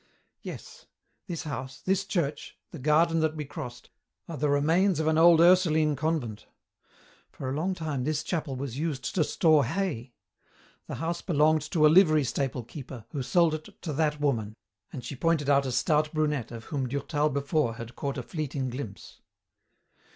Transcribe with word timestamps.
"Yes. 0.41 0.87
This 1.27 1.43
house, 1.43 1.79
this 1.79 2.05
church, 2.05 2.57
the 2.71 2.79
garden 2.79 3.19
that 3.19 3.35
we 3.35 3.45
crossed, 3.45 3.91
are 4.27 4.35
the 4.35 4.49
remains 4.49 4.99
of 4.99 5.05
an 5.05 5.19
old 5.19 5.39
Ursuline 5.39 5.95
convent. 5.95 6.47
For 7.29 7.47
a 7.47 7.53
long 7.53 7.75
time 7.75 8.03
this 8.03 8.23
chapel 8.23 8.55
was 8.55 8.79
used 8.79 9.13
to 9.13 9.23
store 9.23 9.63
hay. 9.63 10.15
The 10.87 10.95
house 10.95 11.21
belonged 11.21 11.61
to 11.69 11.85
a 11.85 11.87
livery 11.87 12.23
stable 12.23 12.63
keeper, 12.63 13.05
who 13.09 13.21
sold 13.21 13.53
it 13.53 13.79
to 13.83 13.93
that 13.93 14.19
woman," 14.19 14.55
and 14.91 15.05
she 15.05 15.15
pointed 15.15 15.51
out 15.51 15.67
a 15.67 15.71
stout 15.71 16.11
brunette 16.15 16.49
of 16.51 16.63
whom 16.63 16.89
Durtal 16.89 17.29
before 17.29 17.75
had 17.75 17.95
caught 17.95 18.17
a 18.17 18.23
fleeting 18.23 18.71
glimpse. 18.71 19.21